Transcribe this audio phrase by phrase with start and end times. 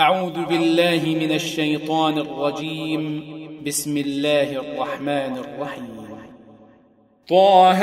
[0.00, 3.24] أعوذ بالله من الشيطان الرجيم.
[3.66, 6.06] بسم الله الرحمن الرحيم.
[7.28, 7.80] طه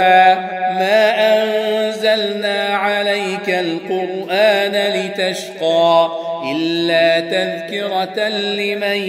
[0.80, 1.04] ما
[1.34, 6.12] أنزلنا عليك القرآن لتشقى
[6.52, 9.00] إلا تذكرة لمن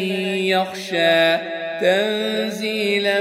[0.54, 1.36] يخشى
[1.80, 3.20] تنزيلا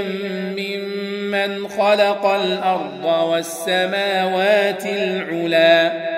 [0.58, 6.17] ممن خلق الأرض والسماوات العلا.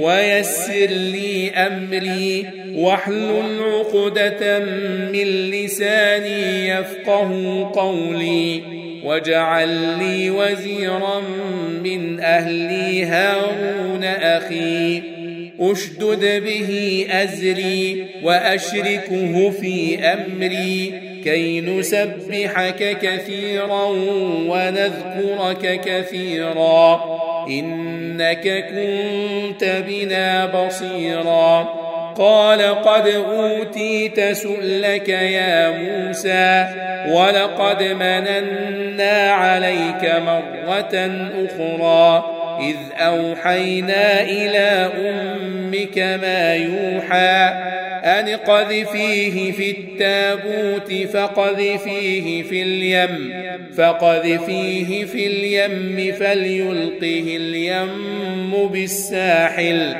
[0.00, 4.58] ويسر لي أمري واحلل عقدة
[5.12, 7.30] من لساني يفقه
[7.74, 8.62] قولي
[9.04, 9.68] واجعل
[9.98, 11.20] لي وزيرا
[11.84, 15.02] من أهلي هارون أخي.
[15.60, 20.92] أشدد به أزري وأشركه في أمري.
[21.24, 23.84] كي نسبحك كثيرا
[24.48, 27.00] ونذكرك كثيرا.
[28.20, 31.68] إنك كنت بنا بصيرا.
[32.16, 36.66] قال قد أوتيت سؤلك يا موسى
[37.08, 41.10] ولقد مننا عليك مرة
[41.46, 42.24] أخرى.
[42.60, 47.50] إذ أوحينا إلى أمك ما يوحى
[48.04, 53.42] أن قذفيه في التابوت فقذفيه في اليم
[53.76, 59.94] فقذفيه في اليم فليلقه اليم بالساحل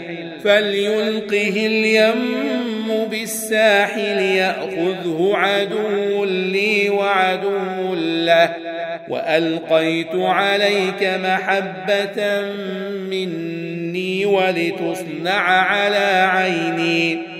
[0.44, 8.56] فليلقه اليم بالساحل يأخذه عدو لي وعدو له.
[9.08, 12.40] وألقيت عليك محبة
[13.10, 17.39] مني ولتصنع على عيني.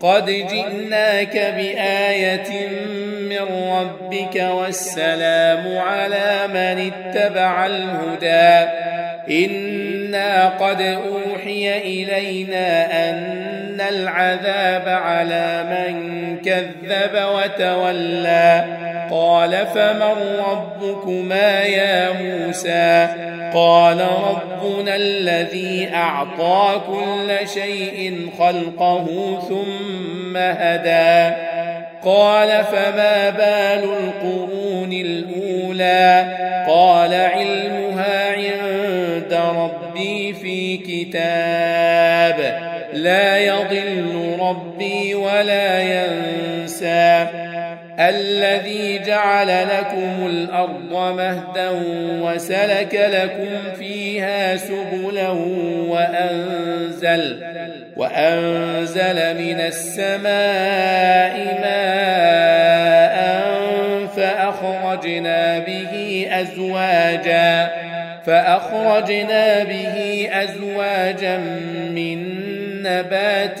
[0.00, 2.68] قد جئناك بآية
[3.20, 8.70] من ربك والسلام على من اتبع الهدى
[9.30, 18.64] إنا قد أوحي إلينا أن العذاب على من كذب وتولى
[19.10, 23.08] قال فمن ربكما يا موسى
[23.54, 29.06] قال ربنا الذي أعطى كل شيء خلقه
[29.48, 31.34] ثم هدى.
[32.04, 36.36] قال فما بال القرون الأولى؟
[36.68, 42.70] قال علمها عند ربي في كتاب.
[42.92, 46.09] لا يضل ربي ولا ينسى
[48.00, 51.70] الذي جعل لكم الأرض مهدا
[52.22, 55.28] وسلك لكم فيها سبلا
[55.88, 57.42] وأنزل
[57.96, 63.20] وأنزل من السماء ماء
[64.16, 67.70] فأخرجنا به أزواجا
[68.26, 71.36] فأخرجنا به أزواجا
[71.94, 72.40] من
[72.82, 73.60] نبات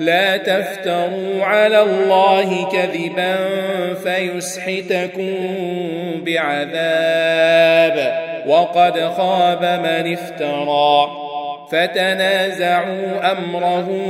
[0.00, 3.36] لا تفتروا على الله كذبا
[3.94, 5.34] فيسحتكم
[6.26, 8.12] بعذاب
[8.46, 11.10] وقد خاب من افترى
[11.72, 14.02] فتنازعوا أمرهم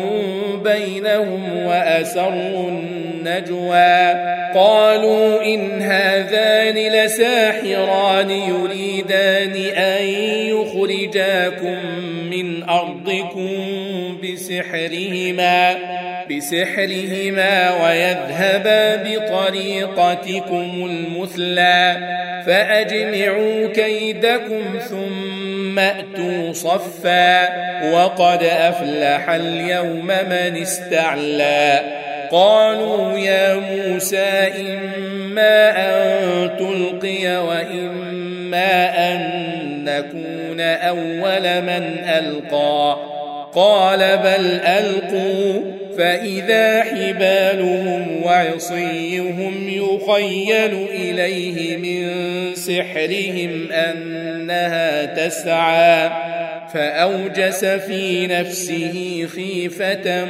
[0.64, 10.04] بينهم وأسروا النجوى قالوا إن هذان لساحران يريدان أن
[10.48, 11.76] يخرجاكم
[12.30, 13.49] من أرضكم
[14.50, 15.76] بسحرهما
[16.30, 21.96] بسحرهما ويذهبا بطريقتكم المثلى
[22.46, 27.48] فأجمعوا كيدكم ثم أتوا صفا
[27.92, 31.80] وقد أفلح اليوم من استعلى.
[32.30, 39.20] قالوا يا موسى إما أن تلقي وإما أن
[39.84, 43.19] نكون أول من ألقى.
[43.54, 52.10] قال بل ألقوا فإذا حبالهم وعصيهم يخيل إليه من
[52.54, 56.10] سحرهم أنها تسعى
[56.74, 60.24] فأوجس في نفسه خيفة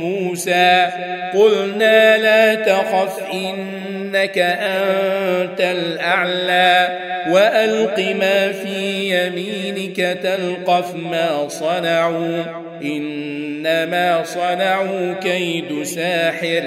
[0.00, 0.88] موسى
[1.34, 6.98] قلنا لا تخف إنك أنت الأعلى
[7.30, 16.62] وألق ما في يمينك تلقف ما صنعوا إنما صنعوا كيد ساحر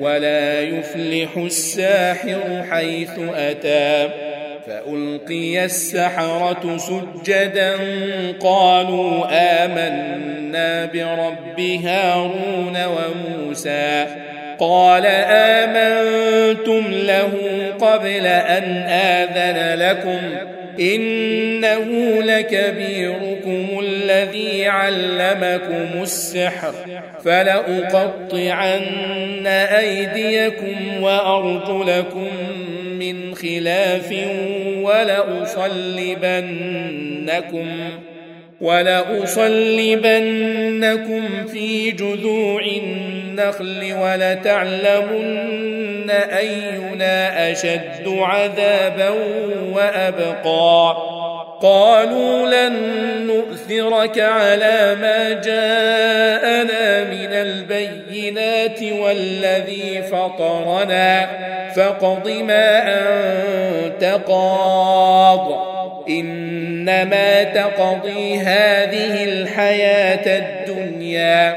[0.00, 4.08] ولا يفلح الساحر حيث أتى
[4.66, 7.72] فألقي السحرة سجدا
[8.40, 9.26] قالوا
[9.64, 14.06] آمنا برب هارون وموسى
[14.58, 17.30] قال آمنتم له
[17.80, 20.20] قبل أن آذن لكم
[20.80, 26.74] إنه لكبيركم الذي علمكم السحر
[27.24, 28.80] فلأقطعن
[29.46, 32.28] أيديكم وأرجلكم
[32.98, 34.14] من خلاف
[34.76, 35.70] ولأصلبنكم
[38.60, 39.86] ولأصلبنكم
[41.46, 42.62] في جذوع
[43.40, 49.08] النخل ولتعلمن أينا أشد عذابا
[49.72, 50.96] وأبقى.
[51.62, 52.76] قالوا لن
[53.26, 61.28] نؤثرك على ما جاءنا من البينات والذي فطرنا.
[61.76, 65.70] فاقض ما أنت قاض.
[66.08, 71.56] إنما تقضي هذه الحياة الدنيا.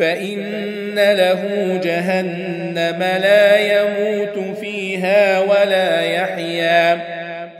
[0.00, 1.42] فإن له
[1.84, 7.00] جهنم لا يموت فيها ولا يحيا.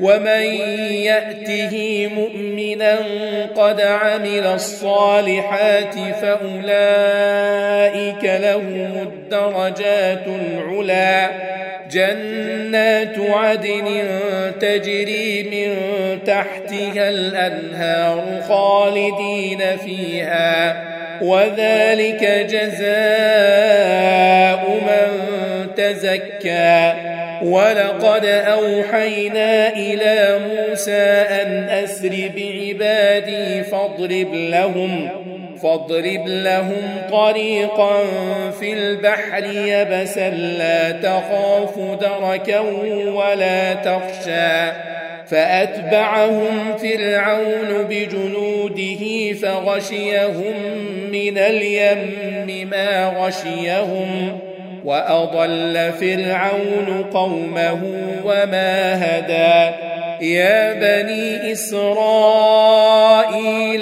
[0.00, 0.44] ومن
[0.92, 2.98] يأته مؤمنا
[3.56, 7.44] قد عمل الصالحات فأولئك
[8.24, 11.28] لهم الدرجات العلى
[11.90, 14.04] جنات عدن
[14.60, 15.74] تجري من
[16.24, 20.99] تحتها الأنهار خالدين فيها.
[21.22, 24.00] وذلك جزاء
[24.68, 25.10] من
[25.76, 26.92] تزكى.
[27.42, 31.02] ولقد أوحينا إلى موسى
[31.42, 35.08] أن أسر بعبادي فاضرب لهم
[35.62, 38.04] فاضرب لهم طريقا
[38.60, 42.60] في البحر يبسا لا تخاف دركا
[43.08, 44.72] ولا تخشى.
[45.30, 50.54] فأتبعهم فرعون بجنوده فغشيهم
[51.12, 54.38] من اليم ما غشيهم
[54.84, 57.80] وأضل فرعون قومه
[58.24, 59.74] وما هدى.
[60.20, 61.84] يا بني إسرائيل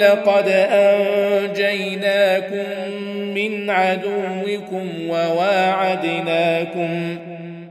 [0.03, 2.65] قد أنجيناكم
[3.33, 6.89] من عدوكم وواعدناكم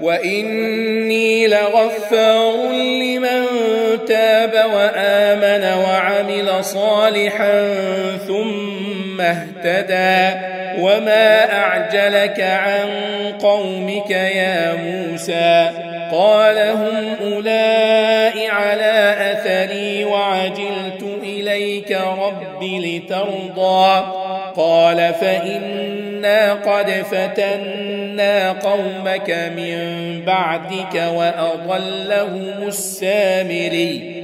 [0.00, 3.44] واني لغفار لمن
[4.08, 7.74] تاب وامن وعمل صالحا
[8.26, 10.38] ثم اهتدى
[10.80, 12.88] وما اعجلك عن
[13.40, 15.70] قومك يا موسى
[16.12, 24.04] قال هم اولئك على اثري وعجلت اليك رب لترضى
[24.56, 28.03] قال فانا قد فتنا
[28.62, 29.78] قومك من
[30.26, 34.14] بعدك واضلهم السامري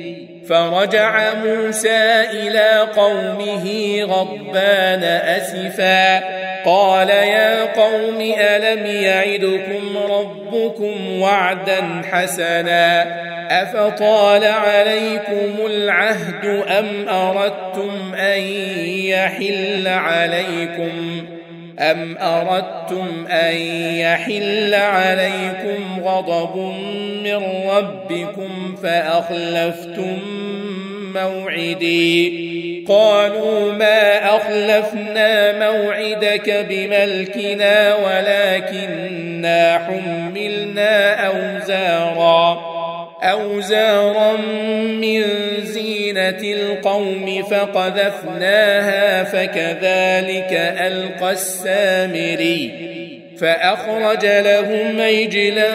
[0.49, 3.67] فرجع موسى إلى قومه
[4.03, 6.19] غضبان اسفا
[6.65, 13.07] قال يا قوم الم يعدكم ربكم وعدا حسنا
[13.51, 16.45] افطال عليكم العهد
[16.79, 18.41] ام اردتم ان
[18.87, 21.27] يحل عليكم
[21.81, 23.57] أم أردتم أن
[23.97, 26.57] يحل عليكم غضب
[27.25, 30.19] من ربكم فأخلفتم
[31.15, 32.51] موعدي
[32.89, 42.80] قالوا ما أخلفنا موعدك بملكنا ولكننا حملنا أوزارا
[43.23, 44.37] أوزارا
[45.01, 45.23] من
[45.63, 52.71] زينة القوم فقذفناها فكذلك ألقى السامري
[53.41, 55.69] فأخرج لهم عجلا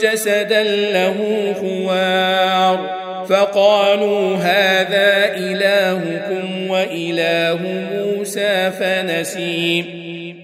[0.00, 1.16] جسدا له
[1.60, 7.58] خوار فقالوا هذا إلهكم وإله
[7.92, 10.03] موسى فنسيم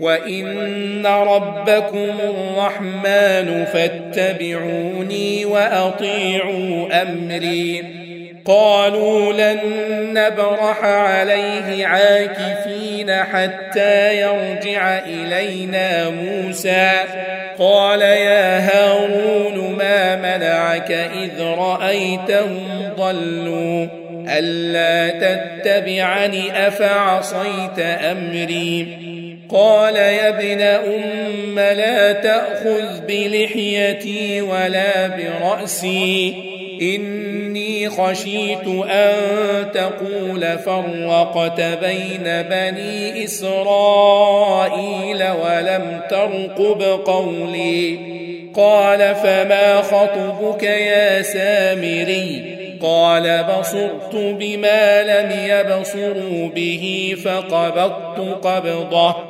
[0.00, 7.84] وان ربكم الرحمن فاتبعوني واطيعوا امري.
[8.44, 9.58] قالوا لن
[10.12, 16.90] نبرح عليه عاكفين حتى يرجع الينا موسى.
[17.58, 23.86] قال يا هارون ما منعك اذ رايتهم ضلوا؟
[24.28, 28.96] الا تتبعني افعصيت امري؟
[29.52, 36.34] قال يا ابن أم لا تأخذ بلحيتي ولا برأسي.
[36.82, 39.16] إني خشيت أن
[39.74, 47.98] تقول فرقت بين بني إسرائيل ولم ترقب قولي.
[48.54, 59.29] قال فما خطبك يا سامري؟ قال بصرت بما لم يبصروا به فقبضت قبضه.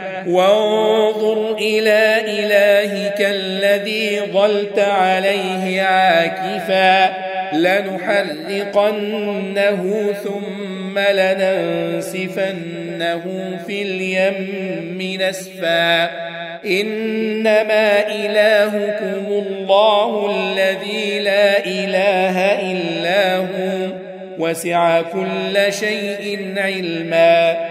[0.27, 7.13] وانظر إلى إلهك الذي ظلت عليه عاكفا
[7.53, 9.03] لنحرقنه
[10.23, 12.37] ثم لننسفنه
[13.67, 16.09] في اليم نسفا
[16.65, 22.39] إنما إلهكم الله الذي لا إله
[22.71, 23.91] إلا هو
[24.39, 27.70] وسع كل شيء علما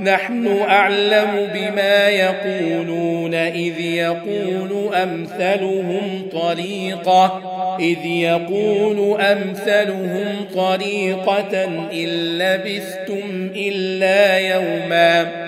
[0.00, 7.42] نحن أعلم بما يقولون إذ يقول أمثلهم طريقة
[7.80, 15.47] إذ يقول أمثلهم طريقة إن لبثتم إلا يوما.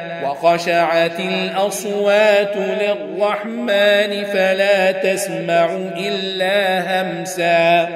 [0.43, 7.89] وخشعت الأصوات للرحمن فلا تسمع إلا همسا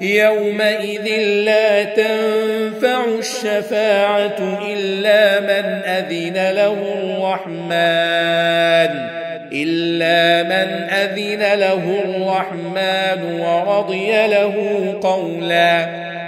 [0.00, 1.08] يومئذ
[1.44, 7.72] لا تنفع الشفاعة إلا من أذن له الرحمن
[9.52, 14.54] إلا من أذن له الرحمن ورضي له
[15.02, 16.11] قولا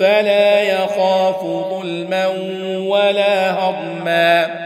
[0.00, 2.26] فلا يخاف ظلما
[2.78, 4.64] ولا هضما.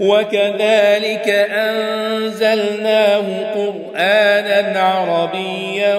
[0.00, 3.22] وكذلك أنزلناه
[3.54, 5.96] قرآنا عربيا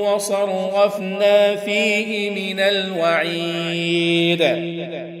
[0.00, 4.42] وصرفنا فيه من الوعيد.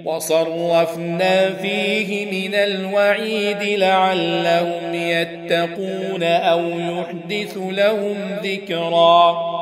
[0.04, 9.61] وصرفنا فيه من الوعيد لعلهم يتقون أو يحدث لهم ذكرًا.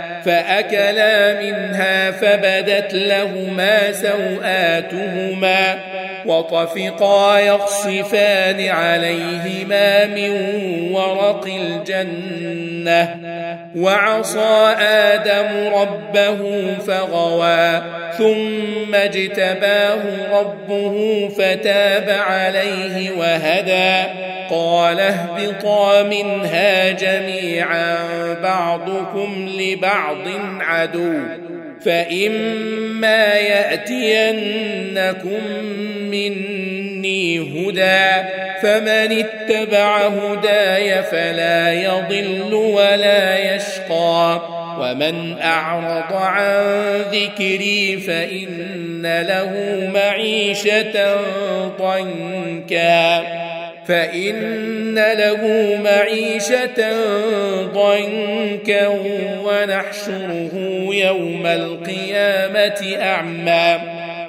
[0.25, 5.79] فأكلا منها فبدت لهما سوآتهما
[6.25, 10.29] وطفقا يخصفان عليهما من
[10.91, 13.15] ورق الجنة
[13.75, 17.81] وعصى آدم ربه فغوى
[18.17, 20.01] ثم اجتباه
[20.39, 24.11] ربه فتاب عليه وهدى.
[24.51, 27.97] قال اهبطا منها جميعا
[28.43, 30.27] بعضكم لبعض
[30.59, 31.19] عدو
[31.85, 34.89] فإما يأتينكم
[36.01, 36.80] مني
[37.39, 38.27] هدى
[38.61, 44.41] فمن اتبع هداي فلا يضل ولا يشقى.
[44.79, 49.53] ومن أعرض عن ذكري فإن له
[49.93, 51.15] معيشة
[51.79, 53.23] ضنكا.
[53.87, 56.91] فإن له معيشة
[57.65, 58.87] ضنكا
[59.43, 60.51] ونحشره
[60.91, 64.00] يوم القيامة أعمى.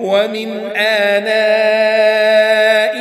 [0.00, 1.36] ومن آناء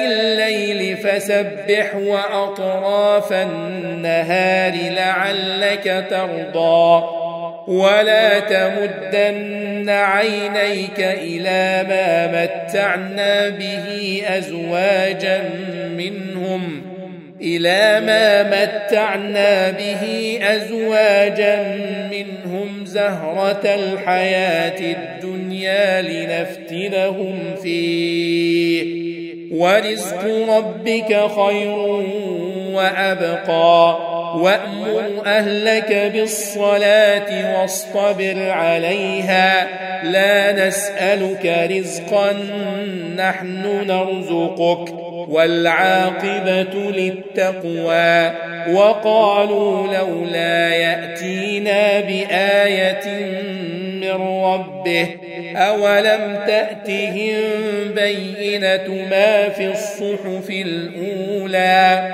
[0.06, 7.04] الليل فسبح وأطراف النهار لعلك ترضى.
[7.68, 15.42] ولا تمدن عينيك إلى ما متعنا به أزواجا
[15.98, 16.82] منهم.
[17.42, 20.04] إلى ما متعنا به
[20.44, 21.64] أزواجا
[22.12, 22.65] منهم.
[22.96, 29.06] زهرة الحياة الدنيا لنفتنهم فيه.
[29.52, 30.26] ورزق
[30.58, 31.78] ربك خير
[32.74, 33.98] وأبقى.
[34.36, 39.68] وأمر أهلك بالصلاة واصطبر عليها.
[40.04, 42.32] لا نسألك رزقا
[43.18, 45.05] نحن نرزقك.
[45.30, 48.32] والعاقبة للتقوى.
[48.74, 53.32] وقالوا لولا يأتينا بآية
[54.02, 54.12] من
[54.44, 55.08] ربه
[55.56, 57.42] أولم تأتهم
[57.96, 62.10] بينة ما في الصحف الأولى؟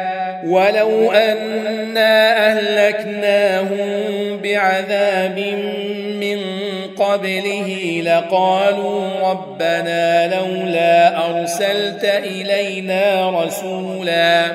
[0.46, 3.78] ولو أنا أهلكناهم
[4.44, 5.38] بعذاب
[7.12, 14.52] قبله لقالوا ربنا لولا أرسلت إلينا رسولا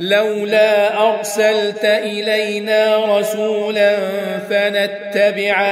[0.00, 3.96] لولا أرسلت إلينا رسولا
[4.50, 5.62] فنتبع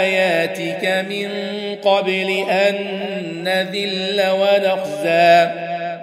[0.00, 1.28] آياتك من
[1.82, 2.74] قبل أن
[3.44, 5.50] نذل ونخزى.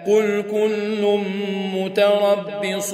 [0.07, 1.19] قل كل
[1.73, 2.93] متربص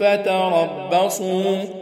[0.00, 1.81] فتربصوا.